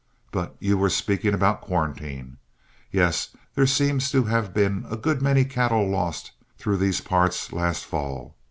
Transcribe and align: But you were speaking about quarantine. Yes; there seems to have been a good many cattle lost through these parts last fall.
But 0.31 0.55
you 0.59 0.79
were 0.79 0.89
speaking 0.89 1.35
about 1.35 1.61
quarantine. 1.61 2.37
Yes; 2.91 3.29
there 3.53 3.67
seems 3.67 4.09
to 4.09 4.23
have 4.23 4.51
been 4.51 4.83
a 4.89 4.97
good 4.97 5.21
many 5.21 5.45
cattle 5.45 5.87
lost 5.87 6.31
through 6.57 6.77
these 6.77 7.01
parts 7.01 7.53
last 7.53 7.85
fall. 7.85 8.33